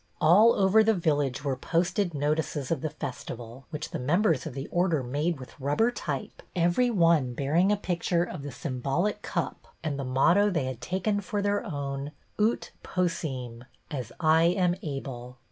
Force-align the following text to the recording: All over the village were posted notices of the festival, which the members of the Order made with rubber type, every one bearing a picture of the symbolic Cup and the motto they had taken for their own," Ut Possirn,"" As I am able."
All 0.19 0.53
over 0.55 0.83
the 0.83 0.95
village 0.95 1.43
were 1.43 1.55
posted 1.55 2.15
notices 2.15 2.71
of 2.71 2.81
the 2.81 2.89
festival, 2.89 3.65
which 3.69 3.91
the 3.91 3.99
members 3.99 4.47
of 4.47 4.55
the 4.55 4.65
Order 4.69 5.03
made 5.03 5.39
with 5.39 5.53
rubber 5.59 5.91
type, 5.91 6.41
every 6.55 6.89
one 6.89 7.35
bearing 7.35 7.71
a 7.71 7.77
picture 7.77 8.23
of 8.23 8.41
the 8.41 8.51
symbolic 8.51 9.21
Cup 9.21 9.67
and 9.83 9.99
the 9.99 10.03
motto 10.03 10.49
they 10.49 10.65
had 10.65 10.81
taken 10.81 11.21
for 11.21 11.39
their 11.43 11.63
own," 11.63 12.13
Ut 12.43 12.71
Possirn,"" 12.81 13.67
As 13.91 14.11
I 14.19 14.45
am 14.45 14.73
able." 14.81 15.37